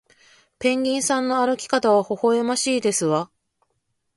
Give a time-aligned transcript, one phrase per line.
[0.57, 3.29] ペンギンさんの歩き方はほほえましいですわ